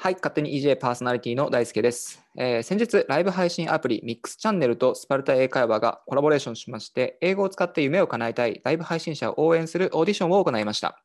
[0.00, 11.02] はい、勝手に EJ パーソナリティの大輔です、えー先日、ライブ配信アプリミックスチャンネルとスパルタ英会話がコラボレーションしまして、英語を使って夢を叶えたいライブ配信者を応援するオーディションを行いました。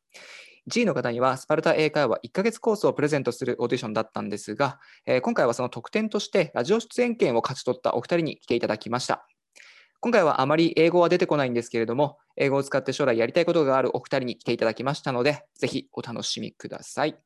[0.70, 9.26] 1位の方にはスパルタ英会話1ヶ月コースをプレゼントするオーディションだったんですが、えー今回はその特典としてラジオ出演権を勝ち取ったお二人に来ていただきました。
[10.02, 17.18] 今回はあまり英語は出てこないんですけれども、英語を使って将来やりたいことがあるお二人に来ていただきましたので、ぜひお楽しみください。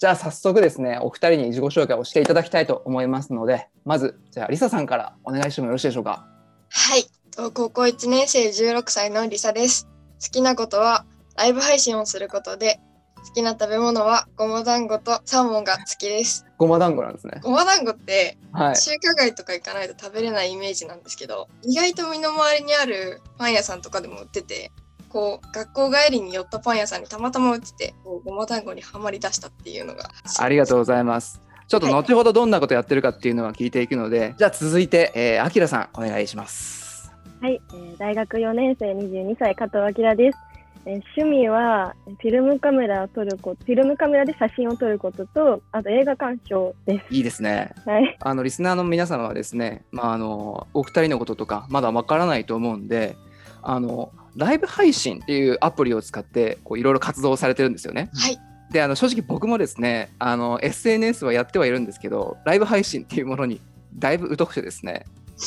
[0.00, 6.26] じゃあ早速ですね、お二人に自己紹介をしていただきたいと思いますので、まず、じゃあリサさんからお願いしてもよろしいでしょうか？
[6.70, 9.86] はい、と高校1年生16歳のりさです。
[10.22, 11.04] 好きなことは
[11.36, 12.80] ライブ配信をすることで、
[13.28, 16.46] 好きな食べ物はごま団子とサーモンが好きです。
[16.56, 17.38] ごま団子なんですね。
[17.42, 18.76] ごま団子ってはい。
[18.76, 24.72] 中華街とか行かないと食べれないイメージなんですけど、意外と身の回りにあるパン屋さんとかでも売ってて、
[25.10, 30.10] こう学校帰りに寄ったパン屋さんにたまたま売ってて、こうごま団子にはまり出したっていうのが。
[30.38, 31.40] ありがとうございます。
[31.66, 37.12] ちょっとはい後ほどどんなことやってるかっていうのは聞いていくので、じゃあ続いて、えきらさんお願いします。
[37.40, 40.38] はい、えー大学4年生22歳加藤明です、
[40.84, 47.72] えー趣味はフィルムカメラを撮ること、フィルムカメラで写真を撮ることと、あと映画鑑賞でいいですね。
[47.82, 47.88] す。
[47.88, 53.16] はい、あのリスナーの皆様はですね、まあ、あのお二人のこととかまだわからないと思うんで
[53.62, 58.10] あのライブ配信っていうアプリを使ってこういろいろ活動されてるんですよね。
[58.14, 58.38] はい、
[58.70, 63.60] であの正直僕もですねあの SNS はやってはいるんですけどライブ配信っていうものに
[63.94, 65.04] だいぶ疎くてですね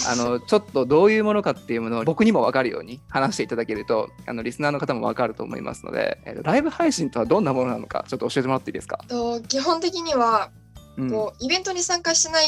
[0.08, 10.50] あの ちょっとどういうものかっていうものを僕にも分かるように話していただけるとあのリスナーの方も分かると思いますので、えーライブ配信とはどんなものなのかちょっと教えてもらっていいですか、と基本的には
[10.98, 11.10] うん。
[11.12, 12.40] こうイベントに参加しな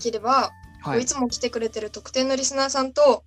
[0.00, 0.98] ければ、こはい。
[1.00, 3.24] ういつも来てくれてる特典のリスナーさんと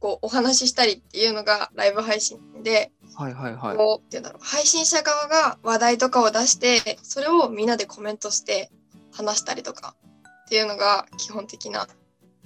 [0.00, 8.70] こうお話ししたりっていうのがライブ配信で、はいはいはいこうっていうんだろう配信者側が話題とかを出してそれをみんなでコメントして
[9.12, 9.94] 話したりとか
[10.44, 11.88] っていうのが基本的な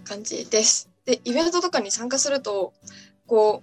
[0.04, 0.88] 感じです。
[1.04, 2.72] でイベントとかに参加すると
[3.26, 3.62] こ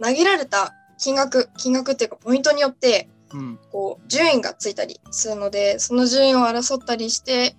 [0.00, 7.56] う投げられた金額金額っていうかポイントによってうんこう順位がついたりするのでその順位を争ったりして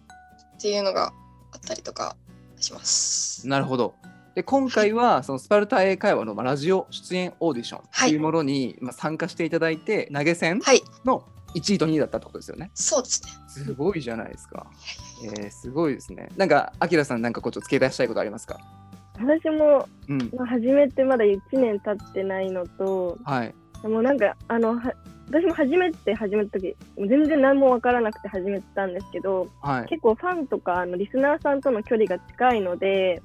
[0.58, 1.14] っていうのが
[1.53, 2.18] あったりとか
[2.59, 3.48] します。
[3.48, 3.96] なるほど。
[4.35, 11.25] で今回はそのスパルタ英会話のまあラジオ出演オーディションっていうものにまあ参加していただいて投げ銭はい、の
[11.56, 12.72] 1位と2位だったってことですよね。
[12.73, 13.31] そうですね。
[13.47, 14.67] すごいじゃないですか。
[15.25, 16.29] えー、すごいですね。
[16.38, 18.59] なんか、あきらさんなんかこうちょっと付け出したいことありますか？
[19.19, 20.31] 私も、うん。
[20.35, 23.53] まあ、始めてまだ1年経ってないのと、はい。
[23.84, 24.94] もうなんか、あの、は
[25.31, 29.85] 私も初めて始めた時もう全然何もわからなくて始めたんですけど、はい。
[29.85, 33.22] 結構ファンとかあのリスナーさんとの距離が近いので、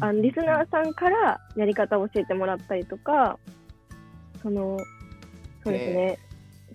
[0.00, 3.38] あのリスナーさんからやり方を教えてもらったりとか、
[4.42, 4.78] その、
[5.62, 6.18] そうですね、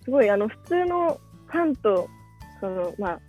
[0.03, 2.09] すごいあの普通のファンと、
[2.59, 3.19] その、まあ、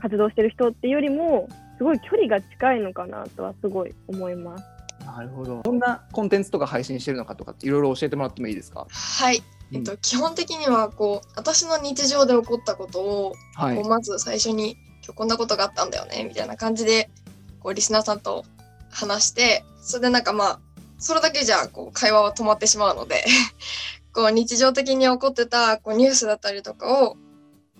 [0.00, 4.64] 活動してる人っていうよりも、すごい距離が近いのかなとはすごい思います。
[5.04, 5.62] なるほど。
[5.62, 8.86] どんなコンテンツとか配信してるのかとかっていろいろ教えてもらってもいいですか？
[8.88, 9.42] はい。
[9.72, 13.88] えっと、基本的にはこう私の日常で起こったことを、はいこう。
[13.88, 17.10] まず最初に今日こんなことがあったんだよねみたいな感じで
[17.58, 18.44] こうリスナーさんと
[18.92, 20.60] 話してそれでなんかまあ
[20.98, 23.24] それだけじゃこう会話は止まってしまうので
[24.14, 27.16] こう日常的に起こってたこうニュースだったりとかを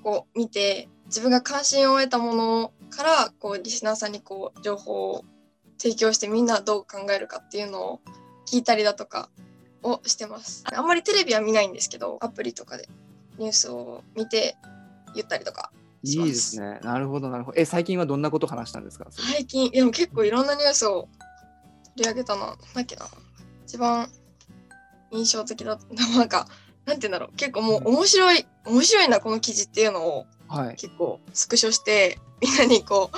[0.03, 5.25] こう見て自分が関心を得たものからこうリスナーさんにこう情報を
[5.78, 8.01] 提供してみんなどう考えるかっていうのを
[8.47, 9.28] 聞いたりだとか
[9.83, 10.65] をしてます。
[10.72, 12.89] あんまりテレビは見ないんですけどアプリとかで
[13.39, 14.56] ニュースを見て
[15.15, 15.72] 言ったりとか
[16.05, 16.81] いいですね。
[16.83, 17.59] なるほど、なるほど。
[17.59, 19.07] え、最近はどんなこと話したんですか？
[19.11, 21.09] 最近でも結構いろんなニュースを
[21.97, 23.07] 取り上げたなだっけな
[23.67, 24.09] 一番
[25.13, 25.85] 印象的だった。
[26.19, 26.49] なんか
[26.87, 27.37] なんて言うんだろう。
[27.37, 30.77] 結構もう面白い面白いなこの記事っていうのをはい。
[30.77, 33.17] 結構スクショしてみんなにこう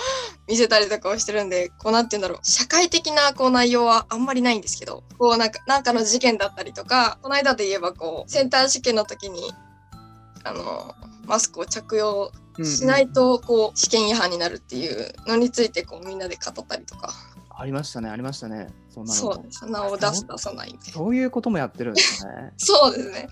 [0.50, 2.46] 見せたりとかをしてるんでこうなんて言うんだろう。
[2.46, 9.50] 社会的なこう内容はあんまりないんですけどこうなんかなんかの事件だったりとかこの間で言えばこうセンター試験の時に
[10.42, 10.94] あの
[11.26, 12.30] マスクを着用
[12.62, 17.12] しないとこう試験違反になるっていうのについてこうみんなで語ったりとか
[17.56, 18.66] ありましたね、ありましたね。
[18.90, 22.52] そんなのそうです名を出す出さないみたいなそういうこともやってるんですね。
[22.58, 23.28] そうですね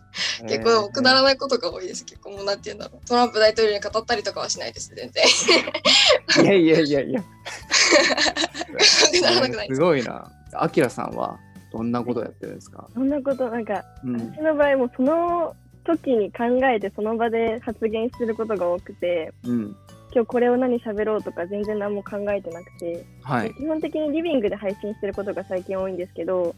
[0.48, 1.36] 結構くだらない。
[1.36, 5.24] ことが多いです結構もうなんて言うんだろうトランプ大統領に語ったりとかはしないです全然
[6.44, 7.22] いやいやいやいや。
[9.12, 10.30] くだらなくないですすごいな。
[10.54, 11.38] あきらさんは
[11.72, 12.86] どんなことやってるんですか？
[12.94, 14.16] そんなこと、なんか、うん。
[14.34, 19.76] 私の場合もその時に考えてその場で発言することが多くて、うん。
[20.14, 23.54] 今日これを何喋ろうとか全然何も考えてなくて、はい。
[23.54, 26.54] 基本的にリビングで配信してることが最近多いんですけど、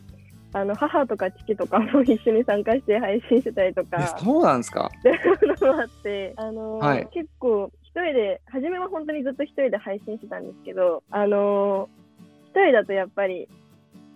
[0.52, 4.90] あの母とか父とかも一緒に参加して配信してたりとえか、そうなんですか？
[5.02, 5.16] そうい
[5.54, 12.04] うのもあって、あのはい結構一人で、初めは本当にずっと一人で配信してたんですけど、あのー
[12.50, 13.48] 一人だとやっぱり、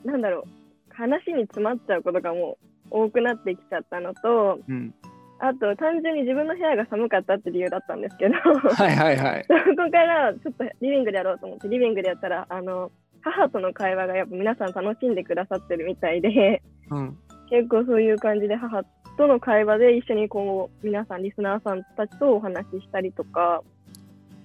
[0.05, 2.57] なんだろう、話に詰まっちゃうことがも
[2.91, 4.95] う多くなってきちゃったのと、うん。
[5.41, 9.45] あと単純に自分の部屋が寒かったって理由だったんですけど、はいはいはい。
[9.49, 12.91] そこからちょっとリビングでやろうと思って、リビングでやったら、あの、
[13.21, 17.17] 母との会話がやっぱ皆さん楽しんでくださってるみたいで、うん。
[17.51, 18.83] 結構そういう感じで母
[19.17, 23.63] との会話で一緒にこう皆さんリスナーさんたちとお話ししたりとか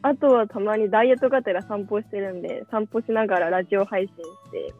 [0.02, 4.22] あとはたまにダイエットがてら散歩してるんで散歩しながらラジオ配信し
[4.70, 4.74] て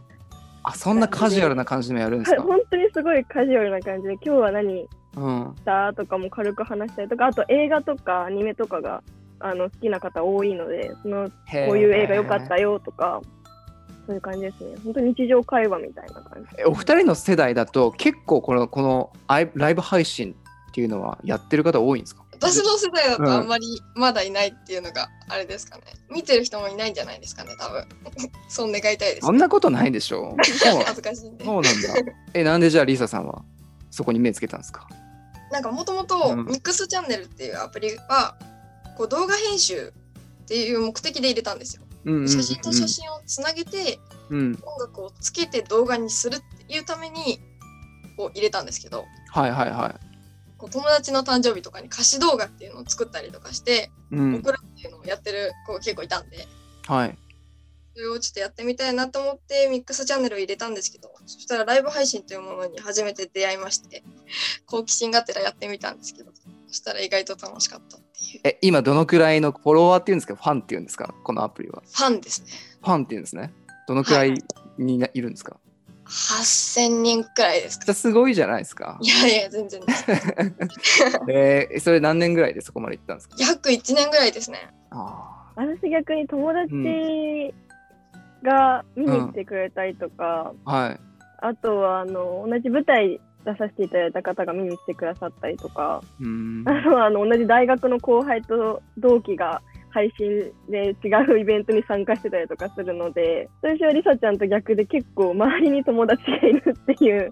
[0.64, 2.42] あ、そんなカジュアルな感じでもやるんですか？
[2.42, 4.88] 本当にすごいカジュアルな感じで今日は何うん。
[5.14, 9.04] したとかも軽く話したりとかあと映画とかアニメとかが
[9.40, 11.34] あの好きな方多いのでそのこ
[11.74, 13.22] ういう映画良かったよとか
[14.08, 19.12] そういう感じですね本当に日常会話みたいな感じえお二人の世代だと結構このこの
[19.56, 20.36] ライブ配信
[20.70, 22.24] っていうのはやってる方多いんですか？
[22.34, 23.66] 私の世代だうんとあんまり
[23.96, 25.84] まだいないっていうのがあれですかね。
[26.12, 27.86] 見てる人もいないんじゃないですかね、多分。
[28.50, 29.32] そう願いたいですそ。
[29.32, 31.46] んなことないでしょ そう恥ずかしいんで。
[31.46, 32.12] そうなんだ。
[32.34, 33.44] え、なんでじゃあリサさんは
[33.92, 34.86] そこに目つけたんですか？
[35.54, 38.36] なんかもともとうんミックスチャンネルっていうアプリは、
[38.98, 39.94] こう動画編集
[40.44, 41.84] っていう目的で入れたんですよ。
[42.06, 44.60] うんうんうんうん写真と写真をつなげてうん。
[44.64, 47.40] 音楽をつけて動画にするっていうために
[48.18, 50.00] こう入れたんですけど、はいはいは
[50.58, 54.16] こう友達の誕生日とかに歌詞動画っていうのを作ったりとかしてい。
[54.16, 54.36] うん。
[54.40, 56.48] 送るっていうのをやってる子が結構いたんで、
[56.88, 57.18] はい。
[57.96, 64.04] それをちょっとやってみたいなと思ってミックスチャンネルを入れたんですけど、そしたらライブ配信というものに初めて出会いまして、
[64.66, 66.32] 好奇心がてらやってみたんですけど、
[66.68, 68.42] そしたら意外と楽しかったっていう。
[68.44, 70.36] え、今どのくらいのフォロワーっていうんですか？
[70.36, 71.14] ファンっていうんですか？
[71.24, 71.84] このアプリは。
[71.92, 72.48] ファンですね。
[72.82, 73.54] ファンっていうんですね。
[73.88, 74.34] どのくらい
[74.78, 75.58] にないるんですか
[76.06, 77.86] ？8000人くらいですか。
[77.86, 79.08] じゃあすごいじゃないですかい。
[79.08, 80.06] やいや、全然です。
[81.30, 83.36] えーそれ何年ぐらいでそこまで行ったんですか？
[83.40, 84.74] 約1年ぐらいですね。
[84.92, 86.74] あ私逆に友達
[88.44, 90.72] が見に来てくれたりとか、あ。
[90.72, 91.00] はい。
[91.40, 96.64] あとはあの同じ舞台出させていただいた方が見に来てくださったりとか、うーん。
[96.68, 99.62] あとはあの同じ大学の後輩と同期が
[99.94, 107.32] 配信で違うイベントに参加してたりとかするので私はりさちゃんと逆で結構周りに友達がいるっていう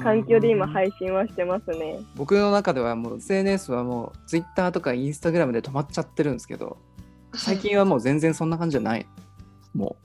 [0.00, 1.98] 環境で今配信はしてますね。
[2.14, 6.76] 僕の中ではもう SNS はもう Twitter とか Instagram で止まっちゃってるんですけど
[7.34, 9.06] 最近はもう全然そんな感じじゃない
[9.74, 9.96] も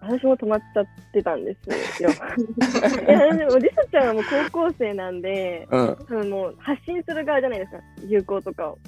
[0.00, 2.10] 私も止まっちゃってたんですよ。
[3.08, 5.86] いやでもりさちゃんはもう高校生なんでううん。
[5.86, 7.78] 多分もう発信する側じゃないですか。
[8.08, 8.68] 流行とか。
[8.68, 8.78] を。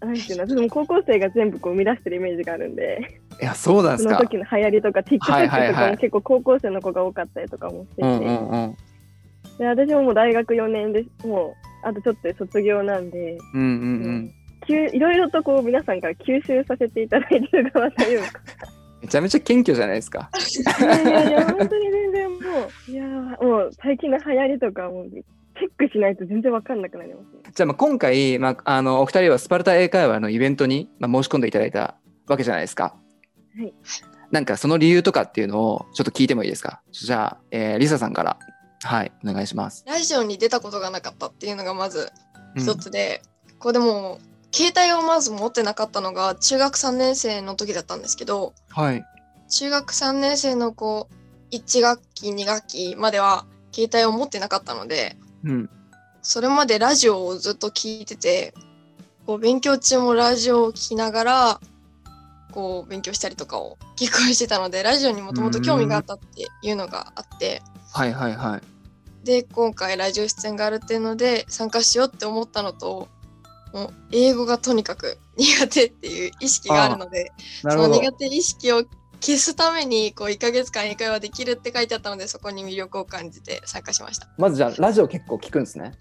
[0.00, 3.20] なんていうの私も高校生が全部こう生み出してるイメージがあるんで。
[3.40, 4.16] いやそうなんですか。
[4.16, 8.76] その時の流行りとか TikTok とかも結構高校生の子が多かったりとかもしてて、うんうんうん。
[9.58, 13.38] で私ももう大学4年でもうあとちょっとで卒業なんで。
[13.54, 13.70] うんうんう
[14.10, 14.34] ん。
[14.66, 18.40] きゅいろいろとこう皆さんから吸収させていただいてる側というか
[19.04, 20.30] めちゃめちゃ謙虚じゃないですか
[20.80, 27.52] いやいやいや本当に全然もういやーもう最近の流行りとかもうチェックしないと全然わかんなくなりますね。
[27.54, 31.96] じゃあまあ今回、まあ、あのお二人はスパルタ英会話のイベントに、まあ、申し込んでいただいた
[32.26, 32.96] わけじゃないですか。
[33.56, 33.74] はい。
[34.30, 36.80] なんかその理由とかっていうのをちょっと聞いてもいいですか？
[36.90, 38.38] じゃあ、えー、リサさんから
[38.82, 39.84] はいお願いします。
[39.86, 42.10] ラジオに出たことがなかったっていうのがまず
[42.56, 43.22] うん一つで、
[43.58, 44.18] これでも
[44.54, 49.04] 携帯をまず持ってなかったのが中学3年生の時だったんですけどはい。
[49.50, 51.08] 中学3年生の子
[51.50, 55.70] 1学期2学期までは携帯を持ってなかったのでうん。
[56.22, 58.54] それまでラジオをずっと聞いてて
[59.26, 61.60] こう勉強中もラジオを聞きながら
[62.52, 67.60] こう勉強したりとかを結構してたのでラジオにもともと興味があったっていうのがあって
[67.92, 69.26] はいはいはい。
[69.26, 73.08] で今回ラジオ出演があるっていうので参加しようって思ったのと
[73.74, 77.32] もう英語がとにかく苦手っていう意識があるので。
[77.62, 78.84] その苦手意識を
[79.20, 85.92] 消すためにこう1ヶ月間英会話できるって書いてあったのでそこに魅力を感じて参加しましたまずじゃあラジオ結構聞くんですね。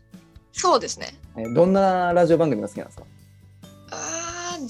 [0.51, 3.05] そうですねえーどんなラジオ番組が好きなんですか？
[3.91, 4.65] あー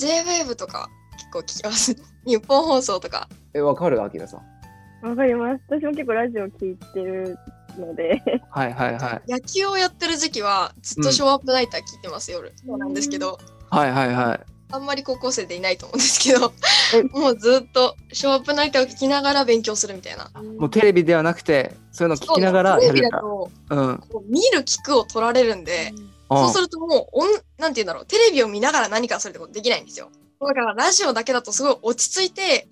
[0.45, 1.95] JWAVE とか結構聞きます
[2.25, 5.07] 日本放送とかえ、わかるアキラさん。
[5.09, 5.61] わかります。
[5.69, 7.37] 私も結構ラジオ聞いてる
[7.79, 9.31] ので、はいはいはい。
[9.31, 12.53] 野球をやってる時期はずっとショーアップナイター聞いてます、夜。
[12.65, 13.39] そうなんですけど。
[13.69, 14.39] はいはいはい。
[14.71, 16.51] あんまり高校生でいないと思うんですけど。
[16.95, 17.03] え。
[17.03, 20.31] もうずっとショーアップナイターを聞きながら勉強するみたいな。
[20.59, 23.09] もうテレビではなくて、そういうの聞きながらテレビだ。
[23.09, 23.97] だとうん。
[24.09, 25.93] こう見る聞くを取られるんで、
[26.29, 27.27] そうするともうオン
[27.59, 30.09] なんて言うんだろうテレビを見ながら何かするってことできないんですよ。
[30.39, 32.67] だからラジオだけだとすごい落ち着いて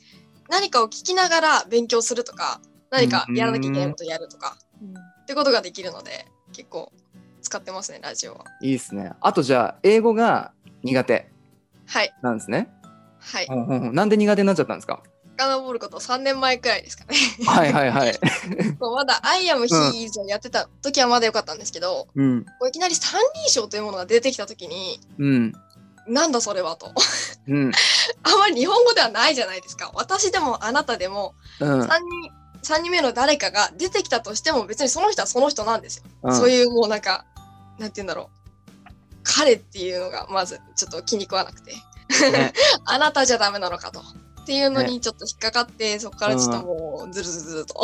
[0.49, 4.57] 何かを聞きながら勉強するとか何かやらなきゃいけないことやるとか
[5.31, 6.91] ってことができるので結構
[7.41, 8.43] 使ってますねラジオは。
[8.61, 9.13] いいですね。
[9.21, 10.51] あとじゃあ、英語が
[10.83, 11.31] 苦手。
[11.87, 12.13] はい。
[12.21, 12.69] なんですね。
[13.19, 13.47] はい。
[13.49, 15.01] うんうんうんなんで苦手になっちゃったんですか？
[15.37, 17.15] 遡ること3年前くらいですかね。
[17.47, 18.19] はいはいはい。
[18.79, 22.43] まだ「アイアムヒーズをやってた時はまだ良かったんですけど、うん。
[22.43, 25.53] こういきなり三人称というものが出てきた時に、うん。
[26.07, 26.91] なんだそれはと。
[27.47, 27.71] うん。
[28.23, 29.91] あんまり日本語ではないじゃないですか。
[29.95, 31.81] 私でもあなたでもうん。
[31.81, 32.31] 3人、
[32.63, 36.03] 三人目の誰かが出てきたとしても別にその人はその人なんですよ。
[36.23, 37.25] うんそういうもうなんか、
[37.79, 38.41] なんて言うんだろう。
[39.23, 41.73] 彼っていうのがまずちょっと気に食わなくて。
[42.31, 42.53] ね
[42.85, 44.01] あなたじゃダメなのかと。
[44.41, 47.83] っていうのにちょっと引っかかって、そこからちょっともうずるずるずると。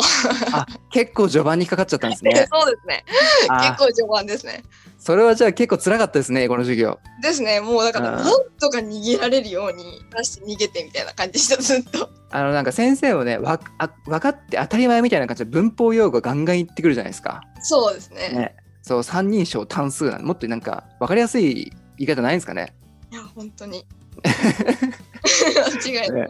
[0.52, 2.46] あ結構序盤にかかっちゃったんですね。
[2.52, 3.04] そうですね。
[3.48, 4.64] あ結構序盤ですね。
[4.98, 6.98] それはじゃあ結構辛かったですね、英語の授業。
[7.22, 7.60] ですね。
[7.60, 9.84] もうだから、うんなんとか逃げられるように
[10.16, 12.10] 出して逃げてみたいな感じでした、ずっと。
[12.30, 17.42] あのなんか先生もねわあ分かって当たり前みたいな感じで文法用語ガンガン言ってくるじゃないですか。
[17.62, 18.28] そうですね。
[18.30, 22.74] ね、そう三人称単数なんもっとなんか分かりやすい言い方ないんですかね。
[23.12, 23.86] いや、本当に。
[24.24, 26.28] 間違いない。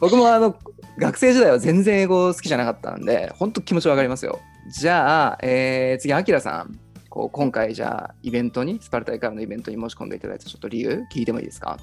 [0.00, 0.58] 僕もあの
[0.98, 4.40] 学生時代は全然英語好きじゃなかったんで本当気持ちわかりますよ。
[4.68, 6.78] じゃあ、えー次アキラさん
[7.18, 11.76] こう今回じゃあイベントにスパルタイカーのイベントに申し込んでいただいたちょっと理由聞いてもいいですか？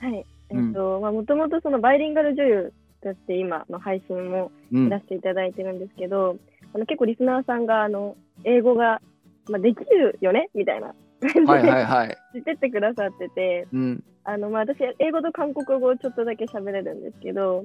[0.00, 0.26] はい。
[0.50, 6.38] えっと、まあ、もともとそのバイリンガル女優として今の配信もうん出していただいてるんですけど、
[6.74, 9.00] あの結構リスナーさんがあの英語が、
[9.48, 10.50] まあ、できるよね？
[10.56, 12.18] みたいな感じはいではいはい。
[12.34, 14.04] 知ってってくださってて、うん。
[14.24, 17.62] あのまあ、私、英語と韓国語をちょっとだけ喋れるんですけど、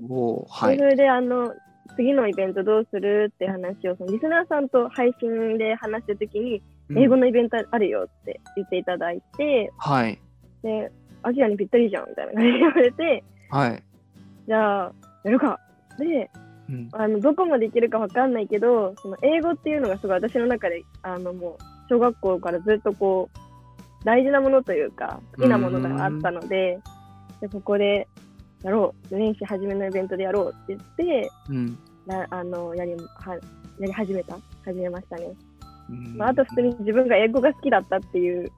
[0.48, 0.78] はい。
[0.78, 1.56] それであの
[1.96, 6.62] 次のイベントどうするって話をそのリスナーさんと配信で話したときに、
[6.96, 10.20] 英語のイベントあるよって言っていただいて、はい。
[10.64, 10.92] で、
[11.22, 13.84] アジアにぴったりじゃんみたいな感じで言われて、はい。
[14.48, 14.94] じゃあ、
[15.24, 15.60] やるか。
[15.98, 16.30] で、
[16.70, 16.90] うん。
[16.94, 23.38] あのどこまでいけるかわかんないけど、その英語っていうのがすごい私の中で、あのもう小学校からずっとこう、
[24.06, 26.80] 大事なものというか、好きなものがあったので、
[27.42, 28.08] でここで
[28.64, 31.78] やろう、年始初めのイベントでやろうって言って、うん。
[32.06, 33.40] なあのやりはや
[33.82, 35.28] り始めた、始めましたね。
[35.90, 36.18] うん。
[36.18, 38.52] まあ、あと普通に自分が英語が好きだったっていう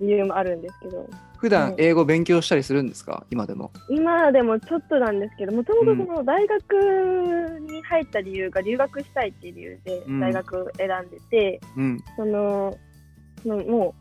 [0.00, 3.24] 理由もあるんですけど、普段英語勉強したりするんですか？
[3.30, 3.70] 今でも。
[3.88, 10.20] 今でもちょっとなんですけど、もともとその大学に入った理由が留学したいっていう理由でうん。
[10.20, 11.98] 大学選んでて、うん。
[12.16, 12.76] その
[13.42, 13.94] そのも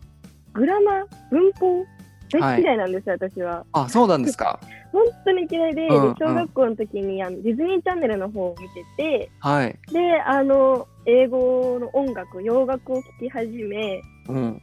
[0.53, 1.85] うグラマー、文法
[2.31, 3.65] 大嫌いなんですよ、私は。
[3.73, 4.59] あ、そうなんですか？
[4.91, 9.77] 本当に嫌いで、でうんうん小学校の時にあのディズニーチャンネルの方を見てて、はい。
[9.91, 14.61] で、あの、英語の音楽、洋楽を聴き始め、うん。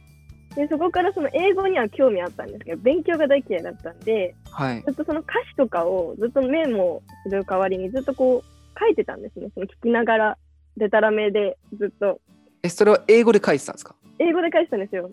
[0.55, 4.81] でそこからその英語には興味あったんですけど、勉強が大嫌いだったんで、はい。
[4.83, 9.49] ずっとその歌詞とかをずっとメモする代わりにずっとこう書いてたんですね。
[9.53, 10.37] その聞きながら、
[10.77, 12.19] でたらめでずっと
[12.63, 13.95] え、それは英語で書いてたんですか？
[14.19, 15.09] 英語で書いてたんですよ。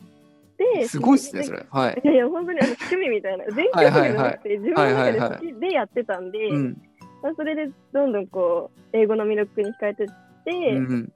[0.75, 1.65] で、すごいっすね、それ。
[1.71, 2.01] はい。
[2.03, 6.83] いやいや、本当にあの趣味みたいな、勉強とかじゃなくて、自分の中で好きでやってたんで、うん。
[7.23, 10.07] まあそれでどんどんこう、英語の魅力に惹かれてっ
[10.45, 11.13] て、うん。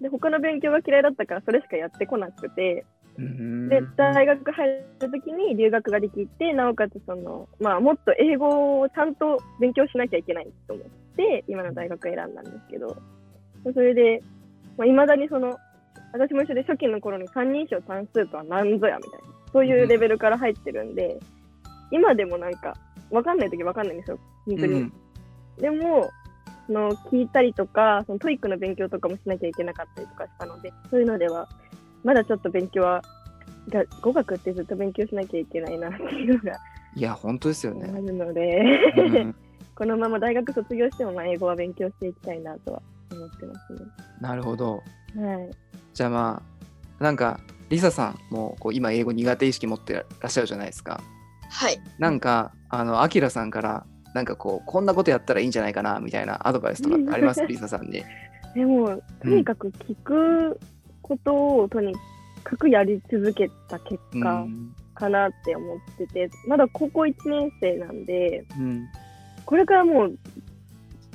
[0.00, 2.84] で、他の勉強が嫌いだったから、それしかやってこなくて、
[3.18, 10.86] うんで、大学入った時に留学ができて、なおかつその、まあ、もっと英語をちゃんと勉強しなきゃいけないと思っ
[11.16, 12.96] て、今の大学選んだんですけど、
[13.74, 14.22] それで、
[14.76, 15.58] まあ、未だにその、
[16.12, 19.18] 私も一緒で初期の頃に三人称単数とは何ぞやみたいな、
[19.52, 21.18] そういうレベルから入ってるんで、
[21.90, 22.74] 今でもなんか、
[23.10, 24.72] わかんない時わかんないんですよ、本当に。
[24.72, 24.92] うん
[25.58, 26.08] でも、
[26.68, 31.48] その聞いたりとか、その TOEIC の勉強とかもしなきゃいけなかったりとかしたので、そういうのでは、
[32.04, 33.02] まだちょっと勉強は、
[33.68, 36.58] が語学ってずっと勉強しなきゃいけないなっていうのが
[36.94, 38.00] いや、本当ですよあね。
[38.00, 38.60] るので、
[38.96, 39.34] うん
[39.74, 43.80] このまま大学卒業してもまあ英語は勉強していきたいなとは思ってますね。
[44.20, 44.82] なるほど。
[45.16, 45.50] はい。
[45.94, 46.42] じゃあま
[47.00, 51.00] あ、なんか、リサさんもこう今英語苦手意識持ってらっしゃるじゃないですか。
[51.50, 51.78] はい。
[51.98, 57.44] なんか、あの、アキラさんから、なんかこう、こんなことやったらいいんじゃないかな、みたいなアドバイスとかあります？
[57.46, 58.02] リサさんに。
[58.54, 60.58] でも、とにかく聞く
[61.02, 61.94] ことをとに
[62.44, 64.74] かくやり続けた結う果ん。
[64.94, 68.86] かなって思ってて、まだ高校1年生なんで、うん。
[69.44, 70.18] これからもう、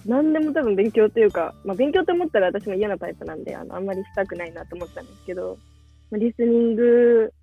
[0.06, 5.58] 何でも多分勉強というか、まあ、勉強と思ったら私も嫌なタイプなんで、あのあんまりしたくないなと思ったんですけど、
[6.12, 7.34] まあリスニング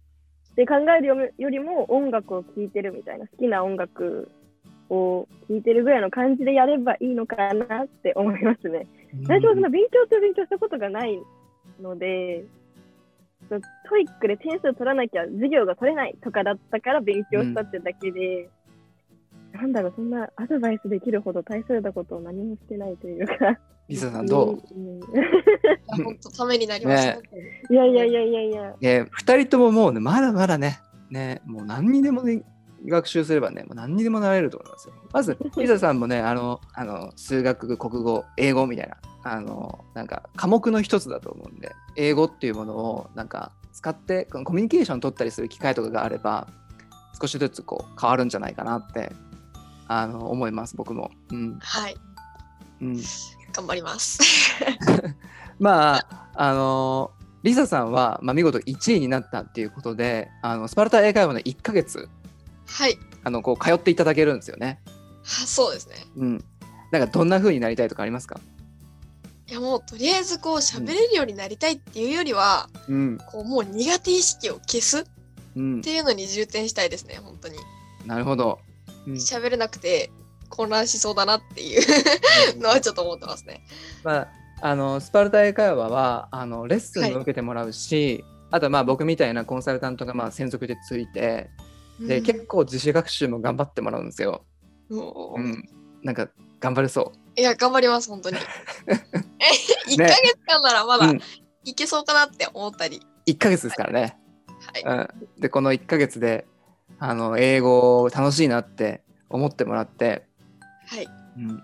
[0.56, 4.28] で考えるよりも音楽を聴いてるみたいな、好きな音楽
[4.90, 8.86] を聴いてるぐらいの感じでやればいいのかなって思いますね。
[9.22, 11.18] 私もその勉強と勉強したことがない
[11.80, 12.44] ので、
[13.48, 18.48] その TOEIC で点数取らなきゃ授業が取れないとかだったから勉強したってだけで、
[19.60, 23.34] なんだろう、そんなアドバイスできるほど大それたことを何もしてないというか。
[23.88, 24.74] リサさんどう？
[24.74, 25.00] うん
[26.04, 27.20] 本当ためになりました。
[27.20, 27.22] ね
[27.68, 28.74] いやいやいやいやいや。
[28.80, 32.42] えー、2人とももうね、まだまだね、ね、もう何にでもで
[32.86, 34.94] 学習すればね、もう何にでもなれると思いますよ。
[35.12, 46.46] まず、 リサさんもね、あの、あの数学、国語、英語みたいな、あの、なんか科目の一つだと思うんで、英語っていうものをなんか使って、コミュニケーション取ったりする機会とかがあれば、
[47.20, 49.12] 少しずつこう変わるんじゃないかなって、
[49.92, 51.11] あの、思います、僕も。
[51.32, 51.59] うん。
[51.59, 51.97] はい。
[52.80, 52.97] うん。
[53.52, 54.20] 頑張ります。
[55.59, 57.11] まあ、あの、
[57.42, 62.09] リサさんは、まあ、見事1位になったっていうことで、あのスパルタ英会話の1ヶ月、
[62.66, 62.99] はい。
[63.25, 64.78] あのこう通っていただけるんですよね。
[65.25, 65.97] はそうですね。
[66.16, 66.44] うん。
[66.92, 68.38] なんかどんな風になりたいとかありますか？
[69.49, 73.18] いやもうとりあえずこう喋れるようになりたいっていうよりは、うん。
[73.32, 75.04] こうもう苦手意識を消すっ
[75.56, 75.90] うんて。
[75.92, 77.56] いうのに重点したいですね、本当に。
[78.06, 78.61] なるほど。
[79.07, 80.11] うん喋れなくて
[80.49, 83.64] 混乱しそうだなっていうのはちょっと思ってますね。
[84.02, 84.28] まあ、
[84.62, 91.50] あのスパルタ英会話はあのレッスンを受けてもらうし、あとはまあ僕みたいなコンサルタントがまあ専属でついて
[92.00, 94.45] で、うん結構自主学習も頑張ってもらうんですよ。
[94.90, 95.69] もううん、
[96.02, 96.28] なんか
[96.59, 98.37] 頑張れそいや、頑張ります、本当に。
[98.87, 101.00] え、1ヶ月間ならまう。
[101.00, 101.21] だうん、
[101.64, 103.00] いけそうかなって思ったり。
[103.26, 104.19] 1ヶ月ですからね。
[104.75, 104.83] はい。
[104.83, 106.47] うん、でこの1ヶ月で
[106.99, 110.26] あの英語を楽しいなって思ってもらって、
[110.87, 111.09] はい。
[111.37, 111.62] うん、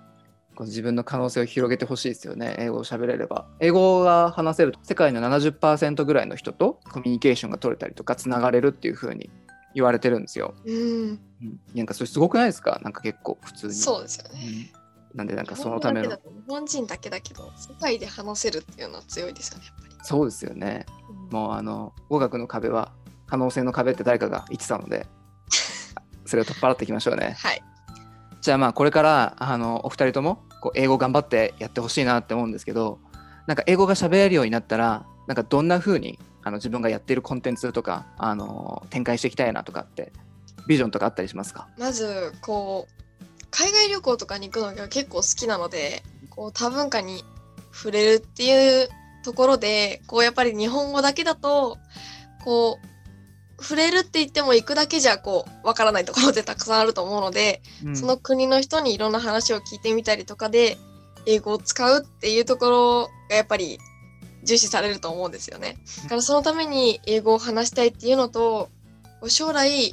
[0.55, 2.57] こう自分の可能性を広げてほしいですよね。
[2.59, 3.47] 英語を喋れれば。
[3.61, 9.31] 英語が話せると世界の70%ぐらいの人とコミュニケーションが取れたりとかつながれるっていう風に
[9.75, 10.75] 言われてるんですよ、うん。
[10.75, 12.81] うん、なんかそれすごくないですか？
[12.83, 13.75] なんか結構普通に。
[13.75, 14.73] そうですよね。
[15.13, 15.19] うん。
[15.19, 16.11] なんでなんかそのための。
[16.11, 16.19] 日
[16.49, 19.95] 本人だけだけど、世界で話せるっていうのは強いですよね、やっぱり。
[20.03, 20.87] そうですよね。
[21.11, 21.29] うん。
[21.31, 22.93] もうあの語学の壁は
[23.27, 25.07] 可能性の壁って誰かが言ってたので
[26.27, 27.63] それを取っ払っていきましょうねはい。
[28.41, 32.99] じゃあまあこれからあのお二人ともこう英語頑張ってやってほしいなって思うんですけど
[33.47, 40.13] なんか英語が喋れるようになったらなんかどんな風にあの自分がやっているコンテンツとかあの展開していきたいなとかって
[40.69, 41.69] ビジョンとかあったりしますか？
[41.79, 47.23] まず、こう、海外旅行とかに行くのが結構好きなので、こう、多文化に
[47.73, 48.89] 触れるっていう
[49.23, 51.79] ところで、こう、やっぱり日本語だけだと、
[52.45, 52.87] こう、
[53.59, 60.77] 触れるって言っても行くだけじゃ、こう、わからないところってたくさんあると思うので、うんその国の人にいろんな話を聞いてみたりとかで
[61.27, 63.79] 英語を使うっていうところがやっぱり
[64.45, 65.77] 重視されると思うんですよね。
[66.05, 68.71] だからそのために英語を話したいっていうのと
[69.27, 69.93] 将来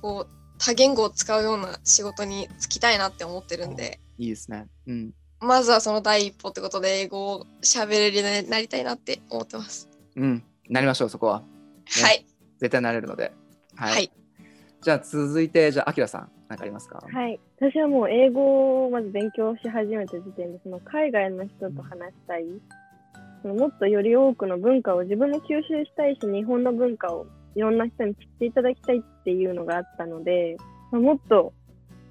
[0.00, 4.66] こう多言語を使うような仕事に就きたいなって思ってるんでいいですね。
[4.86, 5.10] うん。
[5.40, 9.88] まずはその第一歩ってことで英語を喋れるようになりたいなって思ってます。
[10.16, 10.44] うん。
[10.68, 11.42] なりましょう、そこは。
[11.86, 12.26] はい。
[12.58, 13.32] 絶対なれるので。
[13.76, 13.92] はい。
[13.92, 14.10] はい。
[14.80, 17.00] じゃあ続いて、じゃあ、あきらさん、何かありますか？
[17.10, 17.40] はい。
[17.56, 22.44] 私はもう英語をまず勉強し始めた時点で、その海外の人と話したい。
[23.42, 30.56] そのもっとより多くの文化を自分も吸収したいし、日本の文化をいろんな人に知っていただきたいっていうのがあったので、
[30.90, 31.52] まあ、もっと、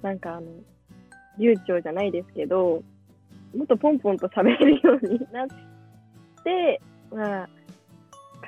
[0.02, 0.46] なんかあの、
[1.38, 2.82] 流暢じゃないですけど、
[3.56, 5.46] もっとポンポンと喋れるようになっ
[6.44, 6.80] て、
[7.10, 7.48] まあ、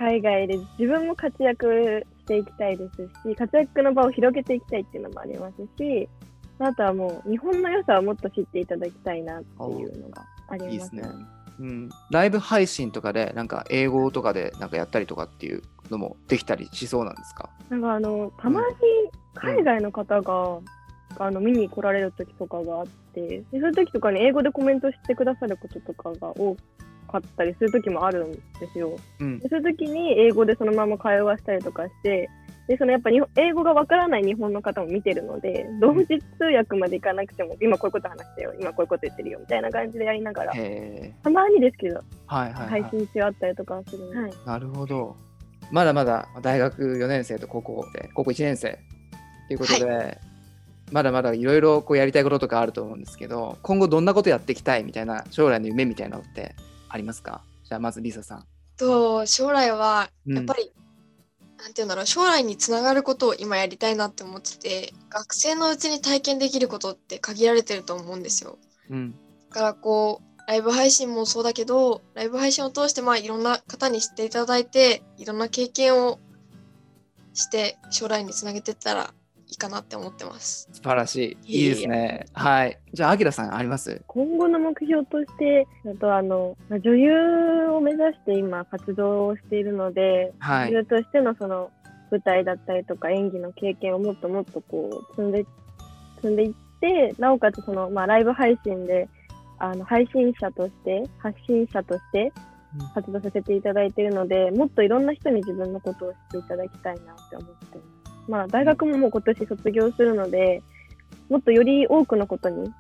[0.01, 6.09] 海外で自分も活躍していきたいですし、活躍の場を広げていきたいっていうのもありますし、
[6.59, 10.73] あとはもう日本の良さをもっと知っていただきたいなっていうのがあります。
[10.73, 11.03] いいですね。
[11.59, 15.61] うん、ライブ配信とかでなんか英語とかでなんかやったりとかっていう
[15.91, 17.51] のもできたりしそうなんですか？
[17.69, 18.67] なんかあの、たまに
[19.35, 20.61] 海外の方が、
[21.19, 26.57] あの見に来られる時とかがあって、でそういう時とかに英語でコメントしてくださることとかが多
[27.11, 28.41] かったりする時もあるんで
[28.73, 28.97] すよ。
[29.19, 29.39] うん。
[29.39, 32.29] でそういう時に英語でそのまま会話したりとかして、
[32.69, 36.07] でそのやっぱ日本英語がわからない日本の方も見てるので、同時
[36.39, 40.53] 通訳までいかなくても、今こういうこと話したよ、今こういうこと言ってるよみたいな感じでやりながら、
[41.23, 42.83] たまにですけど、はいはい、はい。
[42.83, 45.17] 配信中あったりとかはするので、はい、なるほど。
[45.73, 48.79] まだまだ大学4年生と高校で高校1年生
[49.49, 50.19] ということで、
[50.93, 56.55] まだまだいろいろこうやりたいこととかあると思うんですけど今後どんなことやっていきたいみたいな将来の夢みたいなのって
[56.91, 57.43] ありますか？
[57.65, 58.47] じゃあまずリサさん。
[58.77, 60.37] と将来はうん。
[60.37, 60.73] やっぱり、
[61.59, 68.59] なんて言うんだろう将来につながることを今やりたいなって思ってて学生のうちに体験できることって限られてると思うんですよ。
[68.91, 69.15] うん。
[69.51, 76.19] だからこうライブ配信もそうだけどライブ配信を通してまあいろんな方に知っていただいていろんな経験を
[77.35, 79.15] して将来につなげていったら
[79.51, 81.59] いいかなって思ってます素晴らしい。
[81.59, 82.27] いいですね。
[82.35, 82.79] はい。
[82.93, 84.01] じゃあ、アキラさんあります？
[84.07, 90.69] 今後の目標として、あとあのまあ女優を目指して今活動をしているので、はい。
[90.69, 91.73] 女優としてのその
[92.13, 95.45] 舞台だったりとか演技の経験をもっともっとこう積んで
[96.23, 99.09] 積んでいって、なおかつその、まあ、ライブ配信で
[99.59, 102.33] あの配信者として発信者として
[102.79, 108.00] うん活動させていただいているので、もっといろんな人に自分のことを知っていただきたいなって思ってます。
[108.31, 110.63] まあ、大学ももう今年卒業するので、
[111.29, 112.73] もっとより多くのことに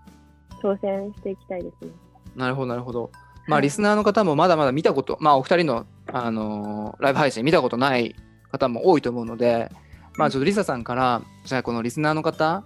[0.62, 1.90] 挑戦していきたいですね。
[2.36, 3.10] なるほど、なるほど。
[3.48, 8.14] まあ、はいリスナーの方もまだまだ見たこと、まあ、お二人の、あのーライブ配信見たことない
[8.52, 9.70] 方も多いと思うので、
[10.16, 12.62] まあ、ちょっとリサさんから、じゃあ、このリスナーの方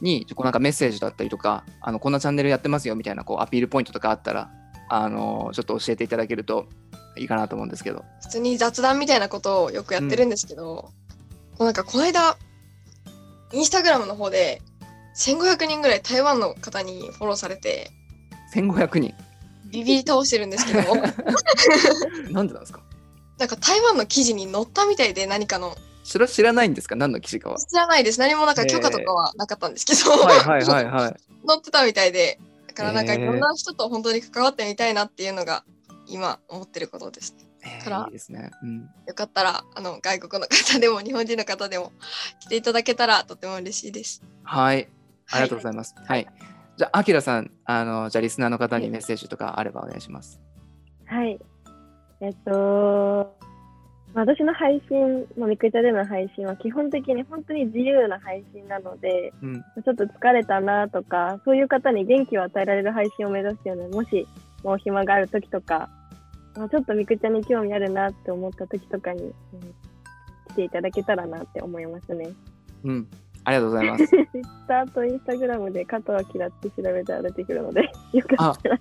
[0.00, 4.50] に、こうなんかメッセージだったりとか、あのこんなチャンネルやってますよみたいなこうアピールポイントとかあったら、
[4.88, 6.66] あのーちょっと教えていただけると
[7.16, 8.04] いいかなと思うんですけど。
[8.22, 10.92] 普通に雑談みたいなことをよくやってるんですけど、こ
[11.58, 12.36] うなんかこの間、
[13.52, 14.62] インスタグラムの方で
[15.16, 17.90] 1500人ぐらい台湾の方にフォローされて、
[18.54, 19.14] 1500人。
[19.70, 20.80] ビビり倒してるんですけど、
[22.30, 22.80] なんでなんですか？
[23.38, 26.94] なんか台湾の記事に載ったみたいで何かの、知ら知らないんですか？
[26.96, 27.58] 何の記事かは？
[27.58, 28.20] 知らないです。
[28.20, 31.16] 何もなんか許可とかはなかったんですけど、はいはいはいはい。
[31.48, 32.38] 載ってたみたいで、
[32.68, 35.64] だからなんかいろんな人と本当に関わってみたいなっていうのが
[36.06, 37.46] 今思ってることですね。
[37.64, 38.50] えーからいいですね。
[38.62, 38.90] うん。
[39.06, 41.92] よかったらあの外国の方でも日本人の方でも
[42.40, 44.22] 来ていただけたらとても嬉しいです。
[44.42, 44.88] はい。
[45.30, 45.94] ありがとうごいざいます。
[45.96, 46.26] はい。
[46.76, 50.40] じゃあ、アキラさん、あの、じゃあ、リスナーの方にメッセージとかあればお願いします。
[51.04, 51.38] はい。
[52.20, 53.36] えっと、
[54.14, 59.60] まあ私の配信、まあ、ミクチャでの配信は基本的に本当に自由な配信なので、うん。
[59.60, 64.26] ちょっと疲れたなとか、そういう方に元気を与えられる配信を目指すような、もし、
[64.62, 65.90] もう暇がある時とか、
[66.56, 69.34] まあ、ちょっとミクチャに興味あるなって思った時とかに、うん
[70.52, 72.28] 来ていただけたらなって思いますね。
[72.84, 73.08] うん。
[73.44, 74.06] ありがとうございます。
[74.06, 78.80] Twitter と Instagram で加藤明って調べたら出てくるので、 よかったら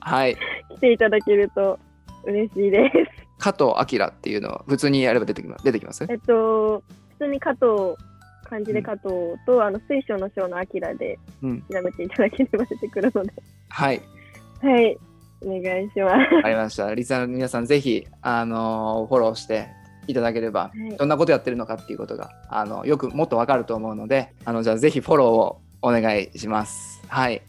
[0.00, 0.36] はい。
[0.76, 1.78] 来ていただけると
[2.24, 3.26] 嬉しいです。
[3.38, 5.64] 加藤明っていうのは普通にやれば出てきます。
[5.64, 6.06] 出てきます？
[6.08, 6.82] えっと、
[7.18, 7.96] 普通に加藤、
[8.44, 9.08] 漢字で加藤
[9.46, 11.62] と、あの水晶の章の明でうん。
[11.62, 13.32] 調べていただければ出てくるので、
[13.70, 14.02] はい。
[14.60, 14.98] はい、
[15.42, 16.34] お願いします。
[16.34, 16.94] わかりました。
[16.94, 19.68] リスナーの皆さん、ぜひ、あの、フォローして
[20.06, 27.02] いただければ、はいどんなことやってるのかっていうことが、あの、よくもっとわかると思うので、あの、じゃあ、ぜひフォローをお願いします。
[27.08, 27.42] はい。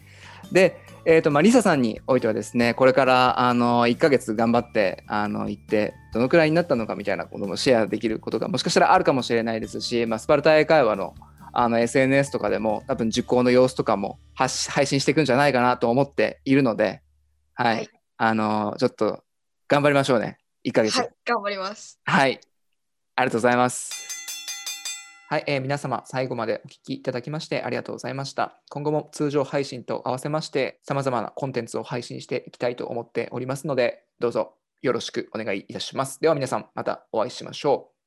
[0.52, 11.14] で、えっ、と、まあ、リサさんにおいてはですね、これから、あの、1ヶ月頑張って、あの、行って、どのくらいになったのかみたいなこともシェアできることが、もしかしたらあるかもしれないですし、まあ、スパルタ英会話の、
[11.52, 17.02] あの SNS とかでも多分受講の様子とかも配信していくんじゃないかなと思っているので、
[17.60, 17.90] はい、はい
[18.20, 19.24] あのちょっと
[19.68, 20.38] 頑張りましょうね。
[20.64, 20.96] 1ヶ月。
[20.96, 22.00] はい、頑張ります。
[22.04, 22.40] はい。
[23.16, 23.92] ありがとうございます。
[25.28, 28.60] はい、えー皆様、最後までお聞きいただきましてありがとうございました。
[28.70, 36.20] 今後も通常配信と合わせまして、様々なコンテンツを配信していきたいと思っておりますので、どうぞよろしくお願いいたします。
[36.20, 37.97] では皆さん、またお会いしましょう。